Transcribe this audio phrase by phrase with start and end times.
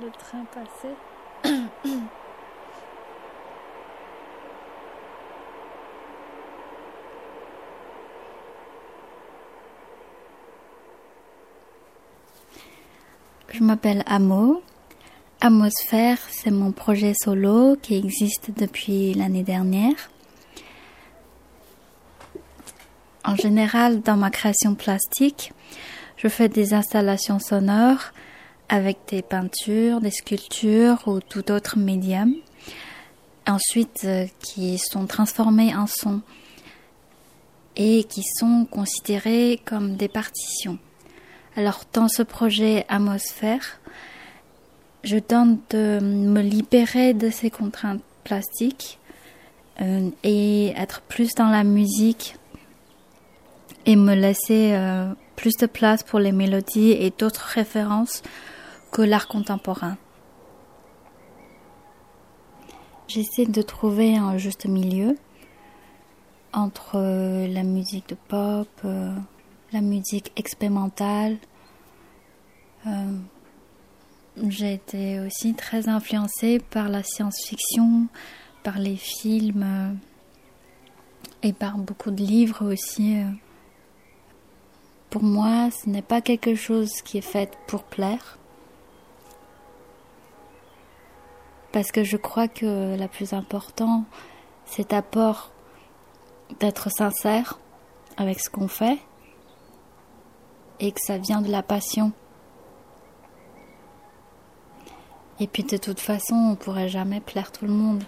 [0.00, 0.94] le train passer.
[13.52, 14.62] Je m'appelle Amo.
[15.40, 20.10] Amosphère, c'est mon projet solo qui existe depuis l'année dernière.
[23.24, 25.52] En général, dans ma création plastique,
[26.16, 28.12] je fais des installations sonores
[28.68, 32.34] avec des peintures, des sculptures ou tout autre médium.
[33.46, 36.20] Ensuite, euh, qui sont transformées en son
[37.76, 40.78] et qui sont considérées comme des partitions.
[41.54, 43.78] Alors, dans ce projet Atmosphère,
[45.04, 48.98] je tente de me libérer de ces contraintes plastiques
[49.80, 52.36] euh, et être plus dans la musique
[53.84, 58.22] et me laisser euh, plus de place pour les mélodies et d'autres références
[59.02, 59.96] l'art contemporain.
[63.08, 65.16] J'essaie de trouver un juste milieu
[66.52, 69.14] entre euh, la musique de pop, euh,
[69.72, 71.36] la musique expérimentale.
[72.86, 73.12] Euh,
[74.48, 78.06] j'ai été aussi très influencée par la science-fiction,
[78.64, 79.98] par les films
[81.42, 83.16] et par beaucoup de livres aussi.
[85.10, 88.36] Pour moi, ce n'est pas quelque chose qui est fait pour plaire.
[91.76, 94.06] Parce que je crois que la plus important,
[94.64, 95.50] c'est d'abord
[96.58, 97.58] d'être sincère
[98.16, 98.96] avec ce qu'on fait
[100.80, 102.12] et que ça vient de la passion.
[105.38, 108.04] Et puis de toute façon, on ne pourrait jamais plaire tout le monde.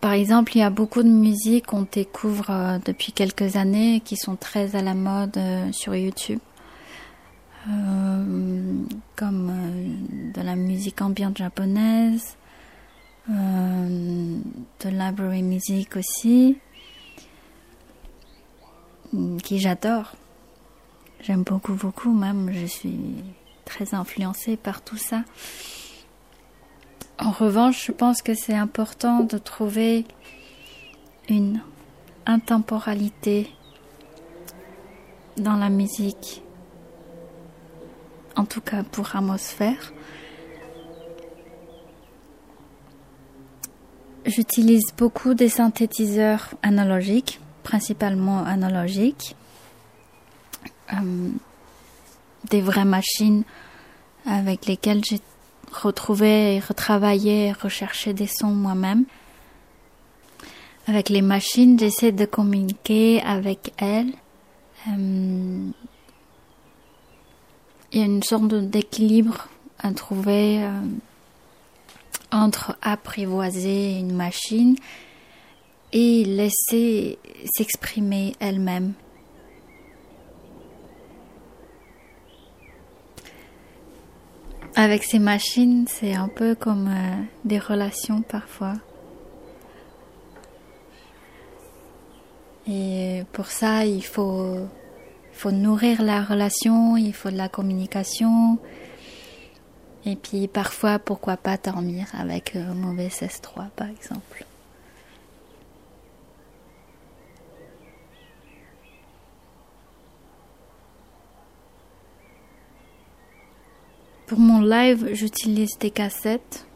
[0.00, 4.16] Par exemple, il y a beaucoup de musiques qu'on découvre euh, depuis quelques années qui
[4.16, 6.40] sont très à la mode euh, sur YouTube.
[7.68, 8.84] Euh,
[9.16, 9.52] comme
[10.34, 12.36] de la musique ambiante japonaise,
[13.28, 16.56] de library music aussi,
[19.42, 20.12] qui j'adore.
[21.20, 22.50] J'aime beaucoup, beaucoup même.
[22.52, 22.98] Je suis
[23.66, 25.22] très influencée par tout ça.
[27.18, 30.06] En revanche, je pense que c'est important de trouver
[31.28, 31.60] une
[32.24, 33.50] intemporalité
[35.36, 36.42] dans la musique,
[38.36, 39.92] en tout cas pour Atmosphère.
[44.26, 49.34] J'utilise beaucoup des synthétiseurs analogiques, principalement analogiques,
[50.92, 51.30] euh,
[52.50, 53.44] des vraies machines
[54.26, 55.20] avec lesquelles j'ai
[55.72, 59.04] retrouver et retravailler et rechercher des sons moi-même.
[60.86, 64.12] Avec les machines, j'essaie de communiquer avec elles.
[64.88, 65.70] Euh,
[67.92, 70.70] il y a une sorte d'équilibre à trouver euh,
[72.30, 74.76] entre apprivoiser une machine
[75.92, 77.18] et laisser
[77.52, 78.92] s'exprimer elle-même.
[84.76, 88.74] Avec ces machines, c'est un peu comme euh, des relations parfois.
[92.68, 94.68] Et pour ça, il faut,
[95.40, 98.58] faut nourrir la relation, il faut de la communication.
[100.04, 104.44] Et puis parfois, pourquoi pas dormir avec un mauvais S3 par exemple.
[114.26, 116.66] Pour mon live, j'utilise des cassettes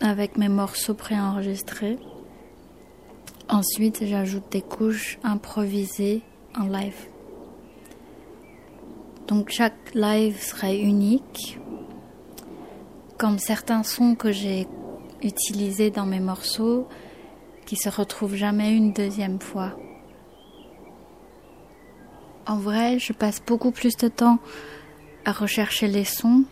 [0.00, 1.98] avec mes morceaux préenregistrés.
[3.50, 6.22] Ensuite, j'ajoute des couches improvisées
[6.58, 7.06] en live.
[9.26, 11.58] Donc chaque live serait unique,
[13.18, 14.66] comme certains sons que j'ai
[15.22, 16.88] utilisés dans mes morceaux
[17.66, 19.76] qui se retrouvent jamais une deuxième fois.
[22.46, 24.38] En vrai, je passe beaucoup plus de temps
[25.24, 26.44] à rechercher les sons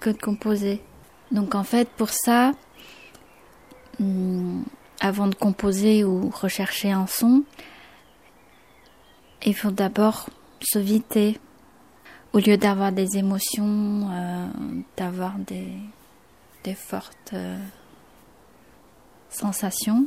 [0.00, 0.82] que de composer.
[1.30, 2.52] Donc en fait, pour ça,
[3.98, 4.62] hmm,
[5.00, 7.44] avant de composer ou rechercher un son,
[9.44, 10.28] il faut d'abord
[10.60, 11.38] se vider.
[12.32, 14.46] Au lieu d'avoir des émotions, euh,
[14.96, 15.72] d'avoir des,
[16.64, 17.58] des fortes euh,
[19.30, 20.06] sensations,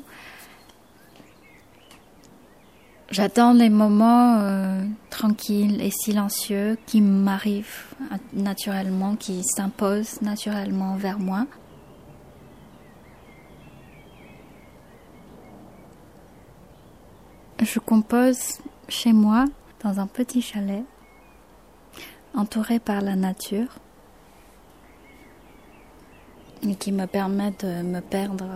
[3.11, 7.93] J'attends les moments euh, tranquilles et silencieux qui m'arrivent
[8.31, 11.45] naturellement, qui s'imposent naturellement vers moi.
[17.61, 18.59] Je compose
[18.91, 19.45] chez moi
[19.83, 20.83] dans un petit chalet,
[22.35, 23.79] entouré par la nature,
[26.67, 28.47] et qui me permet de me perdre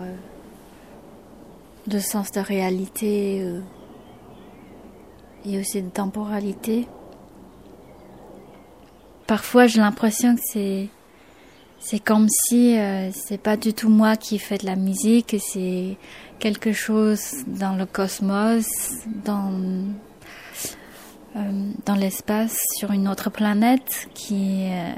[1.88, 3.62] de sens de réalité euh,
[5.46, 6.88] et aussi de temporalité.
[9.28, 10.90] Parfois, j'ai l'impression que c'est
[11.80, 15.98] c'est comme si euh, c'est pas du tout moi qui fais de la musique, c'est
[16.40, 18.66] quelque chose dans le cosmos,
[19.24, 19.84] dans euh,
[21.86, 24.94] dans l'espace, sur une autre planète, qui euh,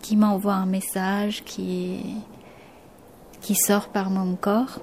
[0.00, 2.00] qui m'envoie un message, qui
[3.40, 4.80] qui sort par mon corps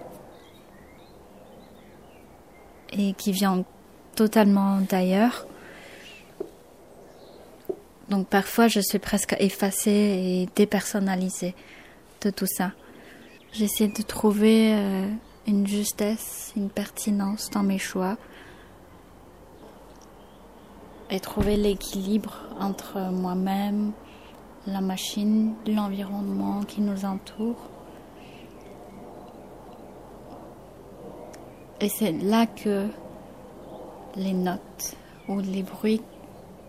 [2.92, 3.63] et qui vient
[4.15, 5.48] totalement d'ailleurs.
[8.09, 11.56] Donc parfois je suis presque effacée et dépersonnalisée
[12.21, 12.71] de tout ça.
[13.54, 15.07] J'essaie de trouver euh,
[15.45, 18.18] une justesse, une pertinence dans mes choix
[21.09, 23.92] et trouver l'équilibre entre moi-même,
[24.65, 27.69] la machine, l'environnement qui nous entoure.
[31.80, 32.88] Et c'est là que
[34.15, 34.95] les notes
[35.27, 36.01] ou les bruits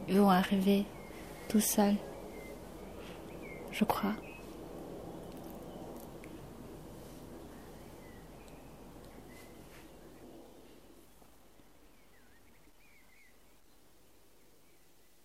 [0.08, 0.84] vont arriver
[1.48, 1.96] tout seuls,
[3.72, 4.12] je crois.